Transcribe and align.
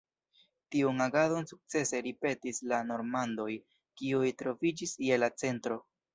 Tiun 0.75 1.03
agadon 1.05 1.45
sukcese 1.51 1.99
ripetis 2.07 2.61
la 2.73 2.81
normandoj, 2.93 3.47
kiuj 4.01 4.33
troviĝis 4.43 4.97
je 5.11 5.23
la 5.23 5.33
centro. 5.45 5.81